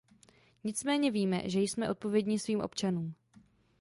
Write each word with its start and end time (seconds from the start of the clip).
Nicméně 0.63 1.11
víme, 1.11 1.41
že 1.45 1.59
jsme 1.59 1.89
odpovědni 1.89 2.39
svým 2.39 2.61
občanům. 2.61 3.13